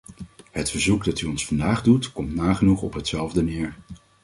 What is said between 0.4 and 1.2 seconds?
Het verzoek